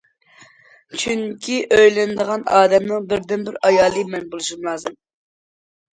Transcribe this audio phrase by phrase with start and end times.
[1.01, 4.99] چۈنكى، ئۆيلىنىدىغان ئادەمنىڭ بىردىنبىر ئايالى مەن بولۇشۇم لازىم.